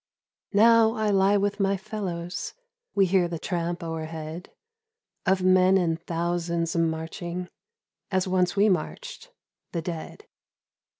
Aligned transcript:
Now 0.55 0.93
I 0.95 1.11
lie 1.11 1.37
with 1.37 1.59
my 1.59 1.77
fellows, 1.77 2.55
We 2.95 3.05
hear 3.05 3.27
the 3.27 3.37
tramp 3.37 3.83
o'erhead 3.83 4.49
Of 5.27 5.43
men 5.43 5.77
in 5.77 5.95
thousands 5.97 6.75
marching 6.75 7.49
As 8.09 8.27
once 8.27 8.55
we 8.55 8.67
marched, 8.67 9.31
the 9.73 9.81
dead. 9.83 10.25